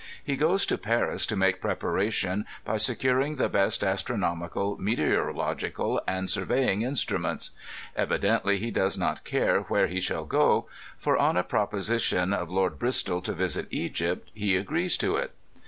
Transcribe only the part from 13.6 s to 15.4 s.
Egypt he agrees to it.